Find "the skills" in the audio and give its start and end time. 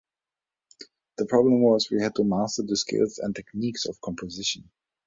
2.65-3.19